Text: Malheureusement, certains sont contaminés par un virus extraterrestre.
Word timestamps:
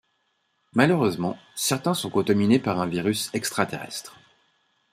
Malheureusement, 0.73 1.37
certains 1.53 1.93
sont 1.93 2.09
contaminés 2.09 2.57
par 2.57 2.79
un 2.79 2.87
virus 2.87 3.29
extraterrestre. 3.35 4.19